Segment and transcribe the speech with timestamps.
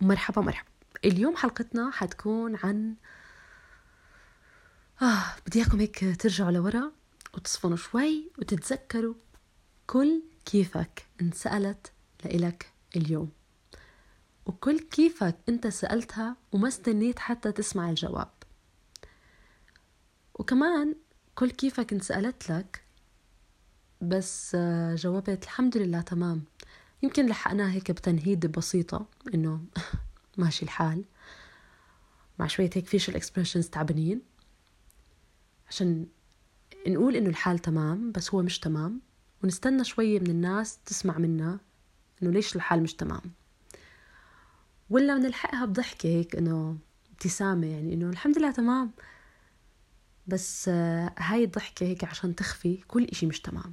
[0.00, 0.68] مرحبا مرحبا.
[1.04, 2.94] اليوم حلقتنا حتكون عن
[5.02, 6.92] آه بدي إياكم هيك ترجعوا لورا
[7.34, 9.14] وتصفنوا شوي وتتذكروا
[9.86, 11.92] كل كيفك انسألت
[12.24, 13.30] لإلك اليوم.
[14.46, 18.30] وكل كيفك إنت سألتها وما استنيت حتى تسمع الجواب.
[20.34, 20.94] وكمان
[21.34, 22.84] كل كيفك انسألت لك
[24.00, 26.44] بس آه، جاوبت الحمد لله تمام.
[27.02, 29.60] يمكن لحقناها هيك بتنهيد بسيطة إنه
[30.38, 31.04] ماشي الحال.
[32.38, 34.20] مع شوية هيك فيشل اكسبريشنز تعبانين.
[35.68, 36.06] عشان
[36.86, 39.00] نقول إنه الحال تمام بس هو مش تمام.
[39.44, 41.58] ونستنى شوية من الناس تسمع منا
[42.22, 43.22] إنه ليش الحال مش تمام.
[44.90, 46.78] ولا بنلحقها بضحكة هيك إنه
[47.12, 48.90] ابتسامة يعني إنه الحمد لله تمام.
[50.26, 53.72] بس آه، هاي الضحكة هيك عشان تخفي كل إشي مش تمام.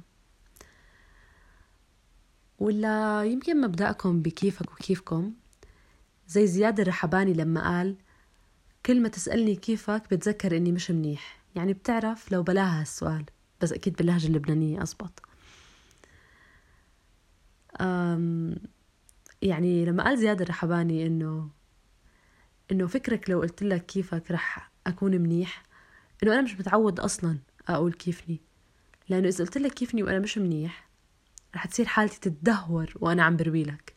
[2.62, 5.32] ولا يمكن مبدأكم بكيفك وكيفكم؟
[6.28, 7.96] زي زياد الرحباني لما قال
[8.86, 11.42] كل ما تسألني كيفك بتذكر إني مش منيح.
[11.56, 13.24] يعني بتعرف لو بلاها هالسؤال
[13.60, 15.22] بس أكيد باللهجة اللبنانية أزبط.
[17.80, 18.56] أم
[19.42, 21.48] يعني لما قال زياد الرحباني إنه
[22.72, 25.62] إنه فكرك لو قلت لك كيفك رح أكون منيح
[26.22, 28.40] إنه أنا مش متعود أصلا أقول كيفني
[29.08, 30.91] لأنه إذا قلت لك كيفني وأنا مش منيح
[31.56, 33.94] رح تصير حالتي تتدهور وأنا عم بروي لك.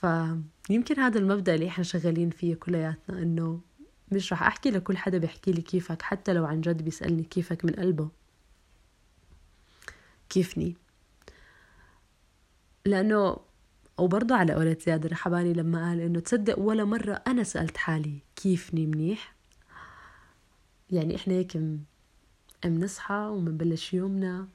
[0.00, 3.60] فيمكن هذا المبدأ اللي إحنا شغالين فيه كلياتنا إنه
[4.12, 7.72] مش رح أحكي لكل حدا بيحكي لي كيفك حتى لو عن جد بيسألني كيفك من
[7.72, 8.08] قلبه.
[10.28, 10.76] كيفني؟
[12.84, 13.36] لأنه
[13.98, 18.86] وبرضه على قولة زياد الرحباني لما قال إنه تصدق ولا مرة أنا سألت حالي كيفني
[18.86, 19.34] منيح.
[20.90, 21.58] يعني إحنا هيك
[22.64, 24.48] بنصحى ومنبلش يومنا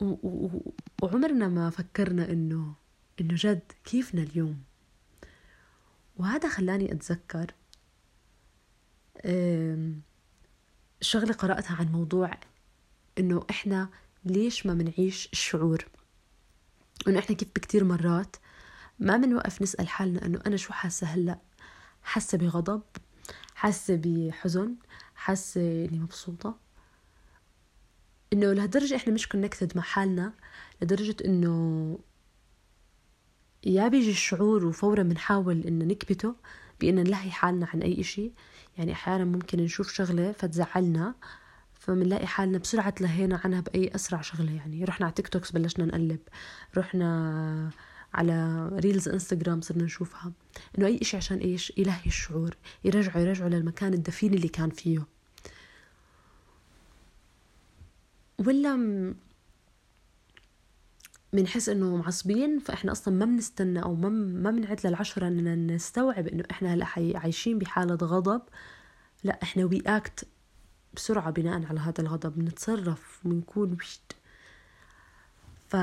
[0.00, 2.74] وعمرنا ما فكرنا إنه
[3.20, 4.62] إنه جد كيفنا اليوم؟
[6.16, 7.54] وهذا خلاني أتذكر
[11.00, 12.30] شغلة قرأتها عن موضوع
[13.18, 13.88] إنه إحنا
[14.24, 15.84] ليش ما منعيش الشعور؟
[17.08, 18.36] إنه إحنا كيف بكتير مرات
[18.98, 21.38] ما منوقف نسأل حالنا إنه أنا شو حاسة هلأ؟
[22.02, 22.82] حاسة بغضب
[23.54, 24.74] حاسة بحزن
[25.14, 26.58] حاسة إني مبسوطة.
[28.32, 30.32] إنه لهالدرجة إحنا مش connected مع حالنا
[30.82, 31.98] لدرجة إنه
[33.66, 36.34] يا بيجي الشعور وفورا بنحاول إنه نكبته
[36.80, 38.32] بإن نلهي حالنا عن أي إشي.
[38.78, 41.14] يعني أحيانا ممكن نشوف شغلة فتزعلنا
[41.72, 44.52] فمنلاقي حالنا بسرعة تلهينا عنها بأي أسرع شغلة.
[44.52, 46.20] يعني رحنا على TikToks بلشنا نقلب
[46.76, 47.70] رحنا
[48.14, 50.32] على reels انستغرام صرنا نشوفها.
[50.78, 55.06] إنه أي إشي عشان إيش؟ يلهي الشعور يرجعه يرجعه للمكان الدفين اللي كان فيه.
[58.46, 59.14] ولا
[61.32, 66.44] بنحس إنه معصبين فإحنا أصلا ما بنستنى أو ما ما بنعد للعشرة اننا نستوعب إنه
[66.50, 66.86] إحنا هلأ
[67.18, 68.42] عايشين بحالة غضب.
[69.24, 70.28] لأ إحنا we act
[70.94, 74.16] بسرعة بناء على هذا الغضب بنتصرف وبنكون وشت
[75.68, 75.76] ف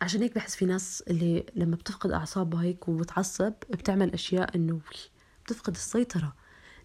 [0.00, 4.80] عشان هيك بحس في ناس اللي لما بتفقد أعصابها هيك وبتعصب بتعمل أشياء إنه
[5.44, 6.34] بتفقد السيطرة.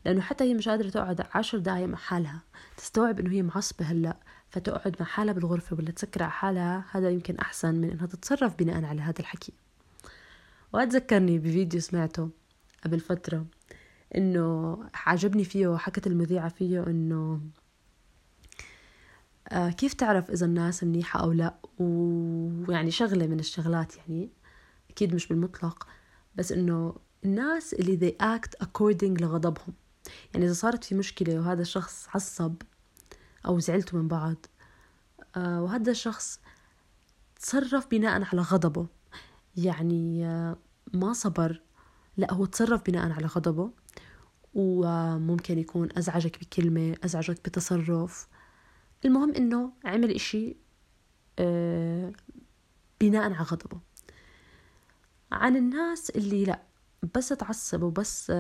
[0.06, 2.42] لأنه حتى هي مش قادرة تقعد عشر دقايق مع حالها.
[2.78, 4.18] تستوعب إنه هي معصبة هلأ
[4.50, 6.86] فتقعد مع حالها بالغرفة ولا تسكر على حالها.
[6.92, 9.54] هذا يمكن أحسن من إنها تتصرف بناء على هذا الحكي.
[10.74, 12.30] وأتذكرني بفيديو سمعته
[12.86, 13.46] قبل فترة
[14.16, 17.42] إنه عجبني فيه وحكت المذيعة فيه إنه
[19.50, 24.30] آه كيف تعرف إذا الناس منيحة أو لأ؟ ويعني شغلة من الشغلات يعني
[24.90, 25.88] أكيد مش بالمطلق
[26.36, 26.96] بس إنه
[27.26, 29.74] الناس اللي they act according لغضبهم.
[30.34, 32.56] يعني إذا صارت في مشكلة وهذا الشخص عصب
[33.46, 34.46] أو زعلتوا من بعض
[35.36, 36.40] آه وهذا الشخص
[37.40, 38.88] تصرف بناء على غضبه.
[39.58, 40.58] يعني آه
[40.94, 41.62] ما صبر
[42.18, 43.72] لا هو تصرف بناء على غضبه.
[44.54, 48.28] وممكن يكون أزعجك بكلمة أزعجك بتصرف.
[49.06, 50.58] المهم إنه عمل إشي
[51.40, 52.14] آه
[53.02, 53.80] بناء على غضبه.
[55.32, 56.62] عن الناس اللي لا
[57.16, 58.32] بس تعصب وبس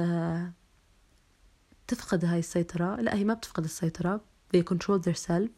[1.92, 4.22] تفقد هاي السيطرة؟ لا هي ما بتفقد السيطرة.
[4.56, 5.52] They control their self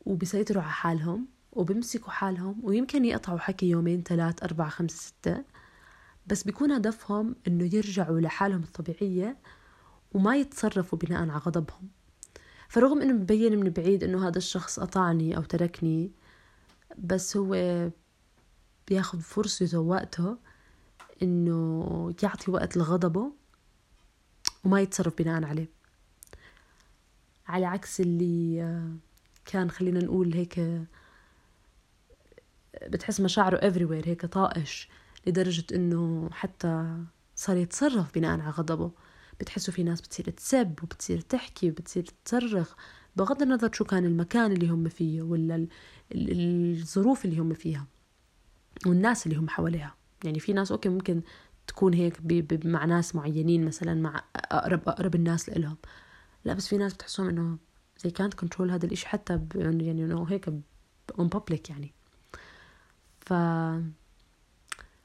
[0.00, 5.44] وبيسيطروا على حالهم وبيمسكوا حالهم ويمكن يقطعوا حكي يومين ثلاث أربعة خمسة ستة.
[6.26, 9.38] بس بيكون هدفهم إنه يرجعوا لحالهم الطبيعية
[10.14, 11.88] وما يتصرفوا بناء على غضبهم.
[12.68, 16.12] فرغم إنه مبين من بعيد إنه هذا الشخص قطعني أو تركني
[16.98, 17.90] بس هو
[18.88, 20.36] بياخد فرصته ووقته
[21.22, 23.41] إنه يعطي وقت لغضبه
[24.64, 25.68] وما يتصرف بناء عليه.
[27.46, 28.96] على عكس اللي آه،
[29.46, 30.60] كان خلينا نقول هيك
[32.88, 34.88] بتحس مشاعره everywhere هيك طائش
[35.26, 36.96] لدرجة إنه حتى
[37.36, 38.90] صار يتصرف بناء على غضبه.
[39.40, 42.74] بتحسوا في ناس بتصير تسب وبتصير تحكي وبتصير تصرخ
[43.16, 45.66] بغض النظر شو كان المكان اللي هم فيه ولا
[46.12, 47.86] الظروف اللي هم فيها
[48.86, 49.94] والناس اللي هم حواليها.
[50.24, 51.22] يعني في ناس أوكي ممكن
[51.66, 52.18] تكون هيك
[52.66, 55.76] مع ناس معينين مثلا مع أقرب أقرب الناس لإلهم.
[56.44, 57.58] لا بس في ناس بتحسهم إنه
[57.98, 60.48] زي كانت كنترول هذا الإشي حتى يعني إنه هيك
[61.18, 61.92] on public يعني.
[63.20, 63.32] ف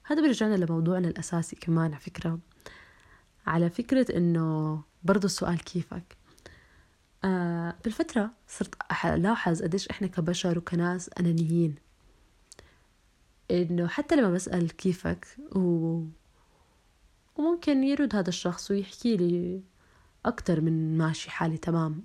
[0.04, 2.39] هذا بيرجعنا لموضوعنا الأساسي كمان على فكرة.
[3.48, 6.18] على فكرة إنه برضو السؤال كيفك؟
[7.24, 8.75] آه بالفترة صرت
[9.06, 11.75] ألاحظ قديش إحنا كبشر وكناس أنانيين.
[13.51, 16.01] إنه حتى لما بسأل كيفك و...
[17.38, 19.63] وممكن يرد هذا الشخص ويحكي لي
[20.25, 22.04] أكتر من ماشي حالي تمام.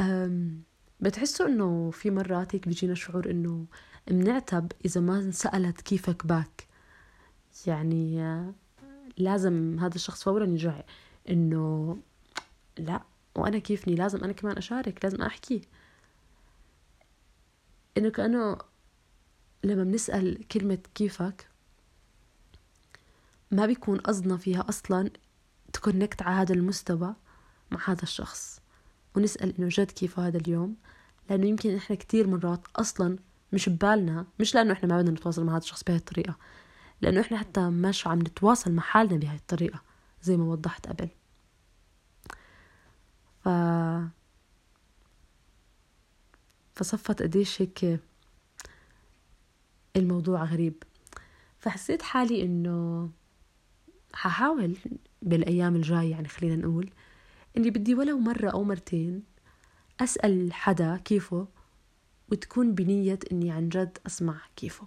[0.00, 0.62] أم
[1.00, 3.66] بتحسوا إنه في مرات هيك بيجينا شعور إنه
[4.10, 6.66] منعتب إذا ما سألت كيفك باك؟
[7.66, 8.22] يعني
[9.18, 10.82] لازم هذا الشخص فورا يرجع
[11.30, 11.96] إنه
[12.78, 13.02] لا
[13.36, 15.60] وأنا كيفني؟ لازم أنا كمان أشارك لازم أحكي.
[17.98, 18.58] إنه كأنه
[19.64, 21.47] لما بنسأل كلمة كيفك
[23.50, 25.10] ما بيكون قصدنا فيها أصلا
[25.72, 27.14] تكونكت على هذا المستوى
[27.70, 28.60] مع هذا الشخص.
[29.16, 30.76] ونسأل إنه جد كيف هذا اليوم
[31.30, 33.18] لأنه يمكن إحنا كتير مرات أصلا
[33.52, 36.36] مش ببالنا مش لأنه إحنا ما بدنا نتواصل مع هذا الشخص بهي الطريقة
[37.02, 39.82] لأنه إحنا حتى مش عم نتواصل مع حالنا بهاي الطريقة
[40.22, 41.08] زي ما وضحت قبل.
[43.44, 43.48] ف
[46.74, 48.00] فصفت قديش هيك
[49.96, 50.82] الموضوع غريب.
[51.58, 53.10] فحسيت حالي إنه
[54.12, 54.76] ححاول
[55.22, 56.90] بالأيام الجاية يعني خلينا نقول
[57.56, 59.22] إني بدي ولو مرة أو مرتين
[60.00, 61.48] أسأل حدا كيفه
[62.32, 64.86] وتكون بنية إني عن جد أسمع كيفه.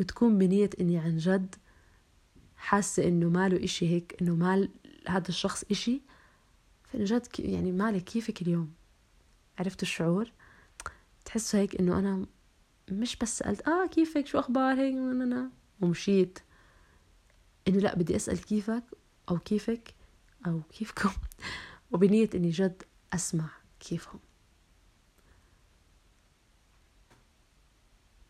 [0.00, 1.54] وتكون بنية إني عن جد
[2.56, 4.70] حاسة إنه ماله إشي هيك إنه مال
[5.08, 6.02] هذا الشخص إشي.
[6.84, 8.72] فإن جد يعني مالك كيفك اليوم؟
[9.58, 10.32] عرفت الشعور؟
[11.24, 12.26] تحسوا هيك إنه أنا
[12.90, 14.94] مش بس سألت آه كيفك؟ شو أخبار؟ هيك
[15.80, 16.38] ومشيت.
[17.68, 18.84] إنه لا بدي أسأل كيفك
[19.30, 19.94] أو كيفك
[20.46, 21.10] أو كيفكم
[21.90, 22.82] وبنية إني جد
[23.14, 23.48] أسمع
[23.80, 24.20] كيفهم.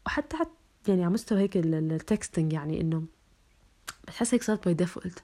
[0.07, 0.51] وحتى حتى
[0.89, 3.05] يعني على مستوى هيك ال texting يعني إنه
[4.05, 5.23] بتحس هيك صارت by default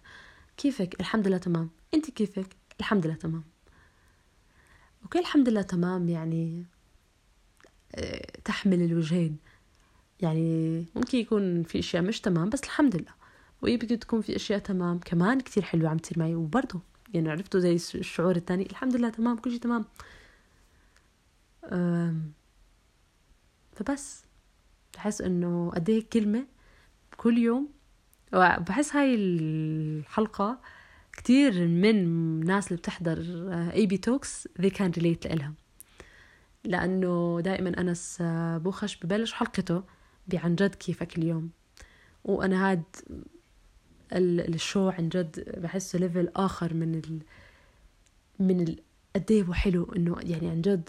[0.57, 1.71] كيفك؟ الحمد لله تمام.
[1.95, 3.45] أنت كيفك؟ الحمد لله تمام.
[5.03, 6.65] أوكي الحمد لله تمام يعني
[7.95, 9.37] آه، تحمل الوجهين.
[10.21, 13.24] يعني ممكن يكون في أشياء مش تمام بس الحمد لله.
[13.65, 14.99] ويمكن تكون في أشياء تمام.
[14.99, 16.35] كمان كتير حلوة عم تصير معي.
[16.35, 16.81] وبرضه
[17.15, 19.85] يعني عرفتوا زي الشعور الثاني الحمد لله تمام كل شيء تمام.
[23.73, 24.25] فبس.
[24.95, 26.47] بحس إنه قد إيه كلمة
[27.17, 27.69] كل يوم.
[28.33, 30.61] وبحس هاي الحلقة
[31.13, 33.19] كتير من الناس اللي بتحضر
[33.73, 35.55] AB Talks they can relate لإلها.
[36.65, 38.19] لأنه دائما أنس
[38.63, 39.83] بوخش ببلش حلقته
[40.29, 41.51] بعن جد كيفك اليوم.
[42.25, 42.83] وأنا هاد
[44.15, 47.23] ال show عن جد بحسه level آخر من ال
[48.39, 48.81] من ال
[49.17, 50.89] قد إيه هو حلو إنه يعني عن جد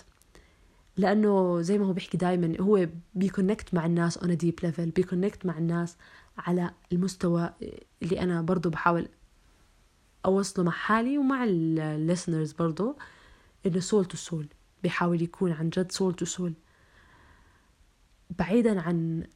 [0.98, 5.04] لأنه زي ما هو بيحكي دائما هو بي connect مع الناس on deep level بي
[5.04, 5.98] connect مع الناس
[6.38, 7.54] على المستوى
[8.04, 9.08] اللي أنا برضه بحاول
[10.26, 12.98] أوصله مع حالي ومع ال listeners برضه
[13.66, 14.48] إنه soul to soul
[14.84, 16.54] بيحاول يكون عن جد soul to soul
[18.40, 19.28] بعيدا عن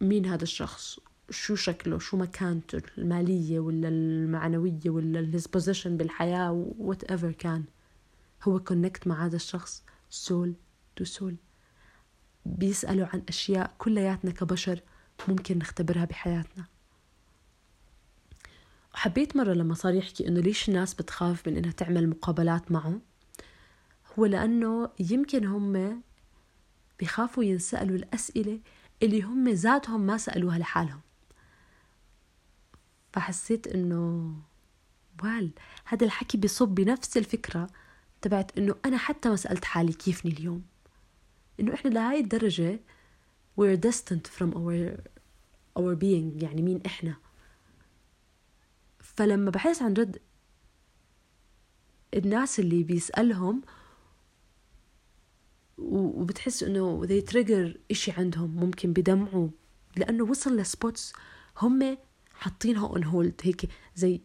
[0.00, 0.98] مين هذا الشخص
[1.30, 6.72] شو شكله؟ شو مكانته المالية ولا المعنوية ولا ال his position بالحياة
[7.10, 7.64] ever كان.
[8.42, 10.54] هو connect مع هذا الشخص soul
[10.96, 11.36] to soul
[12.46, 14.80] بيسألوا عن أشياء كلياتنا كبشر
[15.28, 16.64] ممكن نختبرها بحياتنا.
[18.94, 23.00] وحبيت مرة لما صار يحكي إنه ليش الناس بتخاف من إنها تعمل مقابلات معه؟
[24.18, 26.02] هو لأنه يمكن هم
[26.98, 28.60] بيخافوا ينسألوا الأسئلة
[29.02, 31.00] اللي هم ذاتهم ما سألوها لحالهم.
[33.12, 34.34] فحسيت إنه
[35.22, 35.50] وال
[35.84, 37.66] هذا الحكي بصب بنفس الفكرة
[38.22, 40.62] تبعت إنه أنا حتى ما سألت حالي كيفني اليوم.
[41.60, 42.80] إنه إحنا لهاي الدرجة
[43.60, 45.00] we're distant from our
[45.78, 47.16] our being يعني مين إحنا.
[48.98, 50.18] فلما بحس عن جد
[52.14, 53.62] الناس اللي بيسألهم
[55.78, 59.48] وبتحس إنه they trigger إشي عندهم ممكن بدمعوا
[59.96, 61.12] لأنه وصل ل spots
[61.58, 61.98] هم
[62.42, 64.20] حاطينها on hold هيك زي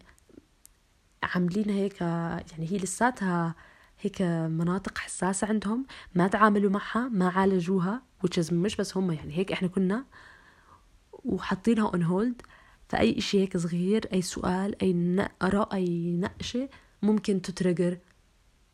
[1.24, 3.56] عاملينها هيك يعني هي لساتها
[4.00, 9.52] هيك مناطق حساسة عندهم ما تعاملوا معها ما عالجوها which مش بس هم يعني هيك
[9.52, 10.06] إحنا كنا
[11.14, 12.42] وحاطينها on hold
[12.90, 16.70] فأي إشي هيك صغير أي سؤال أي آراء أي نقشة
[17.02, 17.98] ممكن ت trigger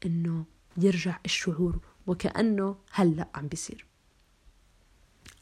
[0.05, 0.45] إنه
[0.77, 3.85] يرجع الشعور وكأنه هلأ عم بيصير.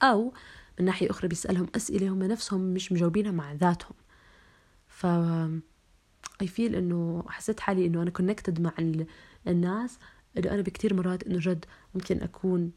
[0.03, 0.33] أو
[0.81, 3.95] من ناحية أخرى بيسألهم أسئلة هم نفسهم مش مجاوبينها مع ذاتهم.
[4.87, 5.05] ف
[6.41, 8.73] I feel إنه حسيت حالي إنه أنا connected مع
[9.47, 9.99] الناس
[10.37, 12.71] إنه أنا بكتير مرات إنه جد ممكن أكون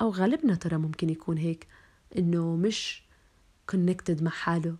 [0.00, 1.66] أو غالبنا ترى ممكن يكون هيك
[2.18, 3.02] إنه مش
[3.70, 4.76] connected مع حاله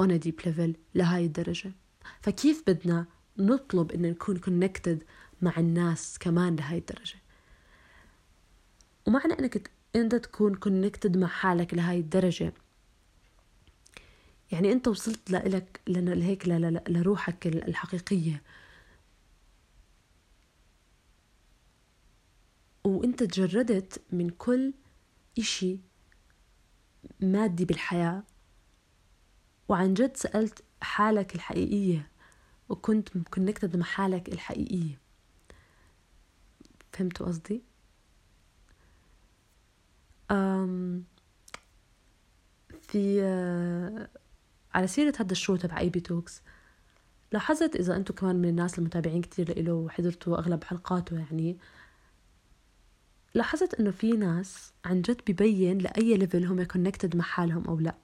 [0.00, 1.72] a deep level لهاي الدرجة.
[2.20, 3.06] فكيف بدنا
[3.38, 5.04] نطلب إن نكون connected
[5.42, 7.16] مع الناس كمان لهاي الدرجة؟
[9.06, 12.52] ومعنى إنك أنت تكون connected مع حالك لهاي الدرجة.
[14.52, 16.48] يعني أنت وصلت لإلك لهيك
[16.88, 18.42] لروحك الحقيقية.
[22.84, 24.74] وأنت تجردت من كل
[25.38, 25.78] إشي
[27.20, 28.22] مادي بالحياة.
[29.68, 32.10] وعن جد سألت حالك الحقيقية
[32.68, 35.00] وكنت connected مع حالك الحقيقية.
[36.92, 37.73] فهمتوا قصدي؟
[42.82, 44.08] في آه،
[44.74, 46.42] على سيرة هذا ال show تبع AB Talks
[47.32, 51.58] لاحظت إذا أنتم كمان من الناس المتابعين كتير له وحضرتوا أغلب حلقاته يعني
[53.34, 57.94] لاحظت إنه في ناس عن جد ببين لأي level هم connected مع حالهم أو لا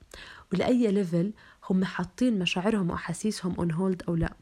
[0.53, 1.33] ولأي level
[1.71, 4.33] هم حاطين مشاعرهم واحاسيسهم on hold أو لا.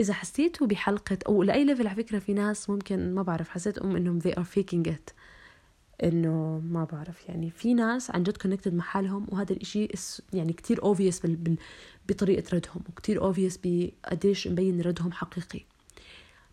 [0.00, 3.96] إذا حسيتوا بحلقة أو لأي level على فكرة في ناس ممكن ما بعرف حسيت um
[3.96, 5.12] إنهم they are faking it.
[6.02, 7.28] إنه ما بعرف.
[7.28, 9.88] يعني في ناس عن جد connected مع حالهم وهذا الإشي
[10.32, 11.22] يعني كتير obvious
[12.08, 15.60] بطريقة ردهم وكتير obvious بقديش مبين ردهم حقيقي.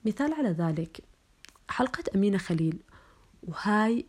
[0.05, 1.01] مثال على ذلك
[1.69, 2.79] حلقة أمينة خليل
[3.43, 4.05] وهاي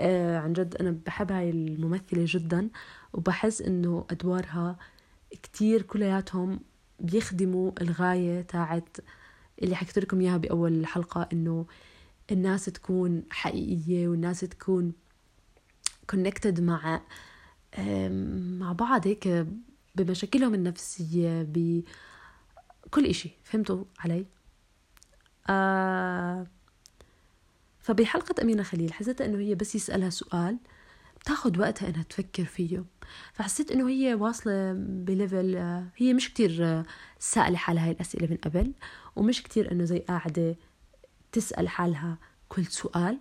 [0.00, 2.68] آه عن جد أنا بحب هاي الممثلة جدا
[3.12, 4.78] وبحس إنه أدوارها
[5.42, 6.60] كتير كلياتهم
[7.00, 8.96] بيخدموا الغاية تاعت
[9.62, 11.66] اللي حكيت لكم إياها بأول حلقة إنه
[12.32, 14.92] الناس تكون حقيقية والناس تكون
[16.10, 17.00] كونكتد مع
[18.58, 19.46] مع بعض هيك
[19.94, 24.26] بمشاكلهم النفسية بكل إشي فهمتوا علي؟
[25.48, 26.46] آه
[27.80, 30.58] فبحلقة أمينة خليل حسيت إنه هي بس يسألها سؤال
[31.20, 32.84] بتاخد وقتها إنها تفكر فيه
[33.32, 35.56] فحسيت إنه هي واصلة ب level
[35.96, 36.82] هي مش كتير
[37.18, 38.72] سائلة حالها هاي الأسئلة من قبل
[39.16, 40.56] ومش كتير إنه زي قاعدة
[41.34, 43.18] تسأل حالها كل سؤال؟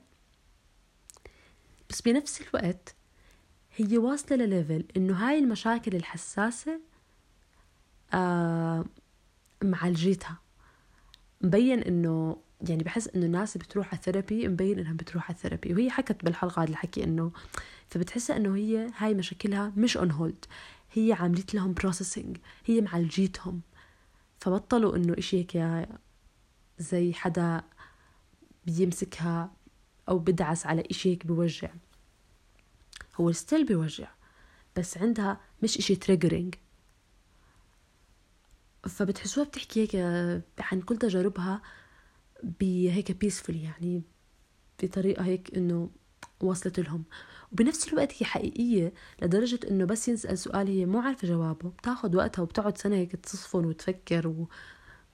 [1.89, 2.95] بس بنفس الوقت
[3.75, 6.79] هي واصلة لل level إنه هاي المشاكل الحساسة
[8.13, 8.85] آه
[9.63, 10.37] معالجيتها
[11.41, 12.37] مبين إنه
[12.69, 16.63] يعني بحس إنه الناس بتروح على therapy مبين إنها بتروح على therapy وهي حكت بالحلقة
[16.63, 17.31] هذا الحكي إنه
[17.87, 20.45] فبتحسها إنه هي هاي مشاكلها مش on hold
[20.93, 23.61] هي عملت لهم processing هي معالجيتهم
[24.39, 25.87] فبطلوا إنه إشي هيك
[26.79, 27.63] زي حدا
[28.65, 29.51] بيمسكها
[30.09, 31.69] أو بدعس على إشي هيك بوجع.
[33.15, 34.07] هو still بيوجع
[34.77, 36.55] بس عندها مش إشي triggering
[38.89, 39.95] فبتحسوها بتحكي هيك
[40.59, 41.61] عن كل تجاربها
[42.43, 44.03] بهيك peaceful يعني
[44.83, 45.89] بطريقة هيك إنه
[46.41, 47.03] وصلت لهم.
[47.51, 51.69] وبنفس الوقت هي حقيقية لدرجة إنه بس ينسأل سؤال هي مو عارفة جوابه.
[51.69, 54.49] بتاخد وقتها وبتقعد سنة هيك تصفن وتفكر و...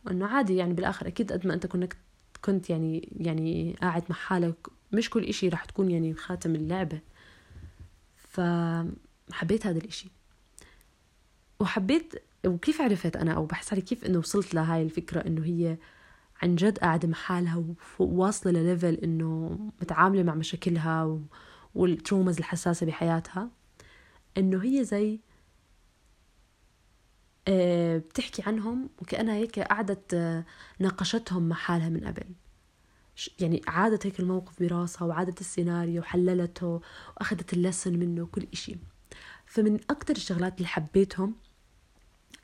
[0.05, 1.93] وإنه عادي يعني بالآخر أكيد قد ما أنت كنت
[2.45, 6.99] كنت يعني يعني قاعد مع حالك مش كل إشي رح تكون يعني خاتم اللعبة.
[8.17, 10.11] فحبيت هذا الإشي.
[11.59, 12.13] وحبيت
[12.45, 15.77] وكيف عرفت أنا؟ أو بحس علي كيف إنه وصلت لهاي الفكرة إنه هي
[16.41, 17.63] عن جد قاعدة مع حالها
[17.99, 21.19] وواصلة لل level إنه متعاملة مع مشاكلها
[21.75, 23.49] وال traumas الحساسة بحياتها؟
[24.37, 25.19] إنه هي زي
[27.97, 30.45] بتحكي عنهم وكأنها هيك قعدت آه،
[30.79, 32.23] ناقشتهم مع حالها من قبل.
[33.39, 36.81] يعني عادت هيك الموقف براسها وعادت السيناريو وحللته
[37.17, 38.75] وأخذت ال lesson منه كل إشي.
[39.45, 41.35] فمن أكتر الشغلات اللي حبيتهم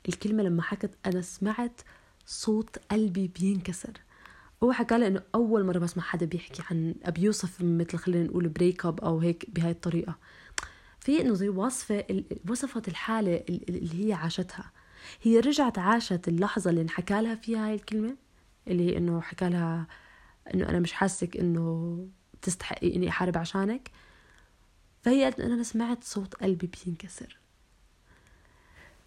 [0.08, 1.80] الكلمة لما حكت أنا سمعت
[2.26, 3.92] صوت قلبي بينكسر.
[4.62, 8.86] هو حكى لي إنه أول مرة بسمع حدا بيحكي عن بيوصف مثل خلينا نقول break
[8.86, 10.18] up أو هيك بهاي الطريقة.
[11.00, 14.72] في إنه زي وصفة وصفت الحالة اللي هي عاشتها.
[15.22, 18.16] هي رجعت عاشت اللحظة اللي انحكى لها فيها هاي الكلمة؟
[18.68, 19.86] اللي إنه حكى لها
[20.54, 21.98] إنه أنا مش حاسك إنه
[22.42, 23.90] تستحقي إني أحارب عشانك.
[25.02, 27.38] فهي قالت أنا سمعت صوت قلبي بينكسر.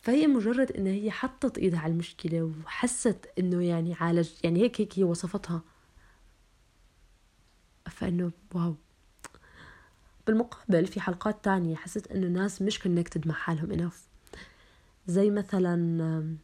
[0.01, 4.99] فهي مجرد ان هي حطت إيدها على المشكلة وحست إنه يعني عالج يعني هيك هيك
[4.99, 5.61] هي وصفتها.
[7.89, 8.75] فإنه wow.
[10.27, 14.08] بالمقابل في حلقات تانية حسيت إنه الناس مش connected مع حالهم enough
[15.09, 16.37] زي مثلا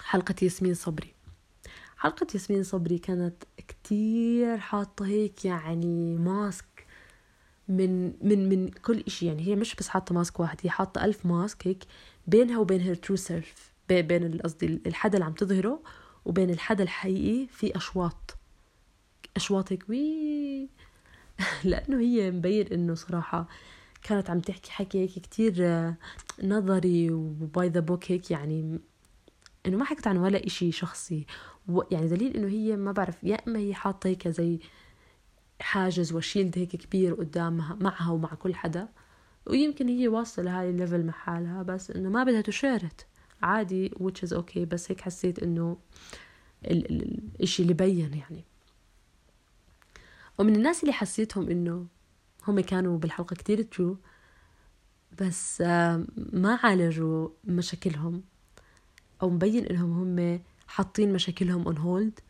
[0.00, 1.14] حلقة ياسمين صبري.
[1.96, 6.86] حلقة ياسمين صبري كانت كتير حاطة هيك يعني mask
[7.68, 9.26] من من من كل إشي.
[9.26, 11.84] يعني هي مش بس حاطة mask واحد هي حاطة ألف mask هيك
[12.26, 15.82] بينها وبين her true self بين قصدي الحدا اللي عم تظهره
[16.24, 18.36] وبين الحدا الحقيقي في أشواط.
[19.36, 20.68] أشواط هيك way
[21.64, 23.48] لأنه هي مبين إنه صراحة
[24.08, 25.54] كانت عم تحكي حكي هيك كتير
[26.42, 28.78] نظري و by the book هيك يعني
[29.66, 31.26] إنه ما حكت عن ولا إشي شخصي.
[31.90, 34.58] يعني دليل إنه هي ما بعرف يا إما هي حاطة هيك زي
[35.60, 38.88] حاجز و shield هيك كبير قدامها معها ومع كل حدا
[39.46, 43.06] ويمكن هي واصلة لهاي ال level مع حالها بس إنه ما بدها تشارت.
[43.42, 45.76] عادي which is okay بس هيك حسيت إنه
[46.64, 48.44] ال- ال- الإشي اللي بين يعني.
[50.38, 51.86] ومن الناس اللي حسيتهم إنه
[52.48, 53.98] هم كانوا بالحلقة كتير true
[55.20, 55.60] بس
[56.16, 58.22] ما عالجوا مشاكلهم.
[59.22, 62.22] أو مبين إنهم هم حاطين مشاكلهم on hold.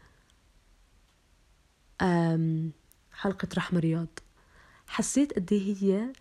[3.12, 4.18] حلقة رحمة رياض.
[4.87, 6.12] حسيت قد إيه هي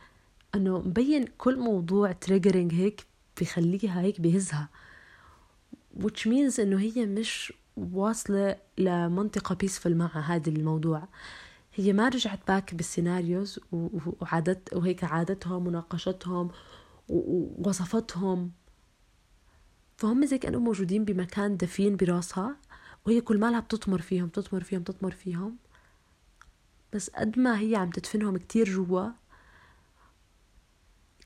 [0.56, 3.06] إنه مبين كل موضوع triggering هيك
[3.40, 4.70] بيخليها هيك بيهزها.
[6.00, 11.08] Which means إنه هي مش واصلة لمنطقة peaceful مع هذا الموضوع.
[11.78, 13.60] هي ما رجعت back بال scenarios
[14.22, 16.52] وعادت وهيك عادتهم مناقشتهم
[17.10, 18.52] ووصفتهم.
[19.98, 22.58] فهم زي كانوا موجودين بمكان دفين براسها
[23.06, 25.58] وهي كل مالها بتطمر فيهم تطمر فيهم تطمر فيهم.
[26.94, 29.10] بس قد ما هي عم تدفنهم كتير جوا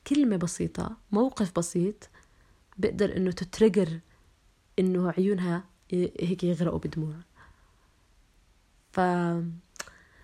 [0.06, 2.08] كلمة بسيطة موقف بسيط
[2.78, 4.00] بقدر إنه تتريجر
[4.78, 7.14] إنه عيونها هيك يغرقوا بدموع.
[8.92, 9.00] ف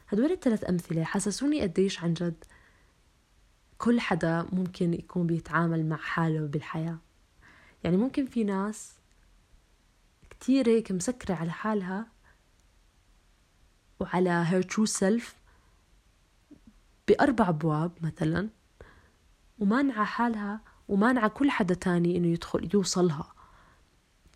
[0.08, 2.44] هدول الثلاث أمثلة حسسوني قديش عن جد
[3.78, 6.98] كل حدا ممكن يكون بيتعامل مع حاله بالحياة.
[7.84, 8.94] يعني ممكن في ناس
[10.30, 12.06] كتير هيك مسكرة على حالها
[14.00, 15.24] وعلى her true self
[17.08, 18.48] بأربع أبواب مثلا
[19.58, 23.32] ومانعة حالها ومانعة كل حدا تاني إنه يدخل يوصلها.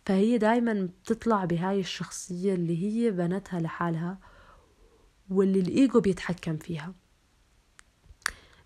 [0.05, 4.17] فهي دايما بتطلع بهاي الشخصية اللي هي بنتها لحالها.
[5.31, 6.93] واللي الإيجو بيتحكم فيها.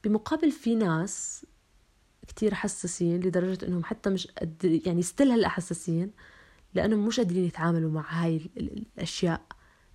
[0.03, 1.45] بمقابل في ناس
[2.27, 6.11] كتير حساسين لدرجة إنهم حتى مش قد يعني still هلأ حساسين
[6.73, 9.45] لأنهم مش قادرين يتعاملوا مع هاي الأشياء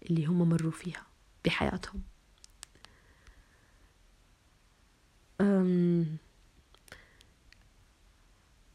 [0.02, 1.06] اللي هم مروا فيها
[1.44, 2.02] بحياتهم.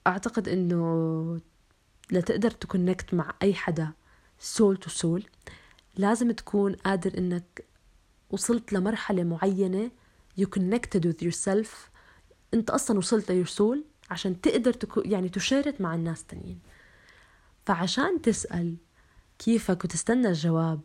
[0.08, 1.42] أعتقد إنه
[2.12, 3.92] لتقدر ت connect مع أي حدا
[4.40, 5.26] soul to soul
[5.98, 7.65] لازم تكون قادر إنك
[8.30, 9.92] وصلت لمرحلة معينة
[10.40, 11.70] you connected with yourself.
[12.54, 16.60] انت أصلا وصلت ليور عشان تقدر تكو يعني تشارك مع الناس تانيين.
[17.66, 18.76] فعشان تسأل
[19.40, 20.82] كيفك وتستنى الجواب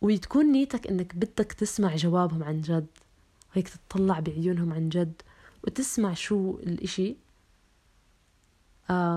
[0.00, 2.86] وتكون نيتك إنك بدك تسمع جوابهم عن جد
[3.52, 5.22] وهيك تطلع بعيونهم عن جد
[5.64, 7.16] وتسمع شو الإشي.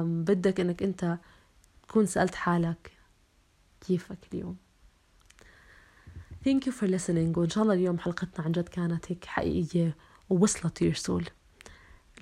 [0.03, 1.17] بدك إنك أنت
[1.87, 2.91] تكون سألت حالك
[3.87, 4.57] كيفك اليوم.
[6.45, 7.37] Thank you for listening.
[7.37, 9.97] وإن شاء الله اليوم حلقتنا عن جد كانت هيك حقيقية
[10.29, 11.23] ووصلت to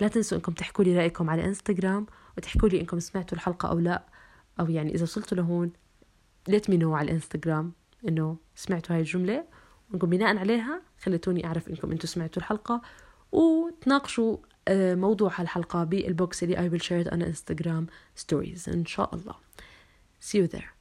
[0.00, 2.06] لا تنسوا إنكم تحكوا لي رأيكم على انستغرام
[2.36, 4.04] وتحكوا لي إنكم سمعتوا الحلقة أو لا.
[4.60, 5.72] أو يعني إذا وصلتوا لهون
[6.50, 7.72] let me know على الانستغرام
[8.08, 9.44] إنه سمعتوا هاي الجملة.
[9.90, 12.82] وإنكم بناء عليها خليتوني أعرف إنكم أنتم سمعتوا الحلقة.
[13.32, 14.36] وتناقشوا
[14.68, 17.84] آه، موضوع هالحلقة بالبوكس اللي I will share it on Instagram
[18.24, 19.34] stories إن شاء الله.
[20.20, 20.73] See you there.